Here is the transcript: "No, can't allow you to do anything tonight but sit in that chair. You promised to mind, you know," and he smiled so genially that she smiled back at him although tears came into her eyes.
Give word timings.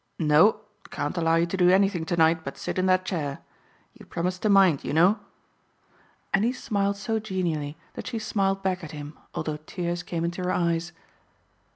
"No, 0.17 0.61
can't 0.89 1.15
allow 1.15 1.35
you 1.35 1.45
to 1.45 1.55
do 1.57 1.69
anything 1.69 2.05
tonight 2.05 2.43
but 2.43 2.57
sit 2.57 2.79
in 2.79 2.87
that 2.87 3.05
chair. 3.05 3.37
You 3.93 4.03
promised 4.07 4.41
to 4.41 4.49
mind, 4.49 4.83
you 4.83 4.93
know," 4.93 5.19
and 6.33 6.43
he 6.43 6.53
smiled 6.53 6.97
so 6.97 7.19
genially 7.19 7.77
that 7.93 8.07
she 8.07 8.17
smiled 8.17 8.63
back 8.63 8.83
at 8.83 8.93
him 8.93 9.15
although 9.35 9.57
tears 9.57 10.01
came 10.01 10.25
into 10.25 10.41
her 10.41 10.51
eyes. 10.51 10.91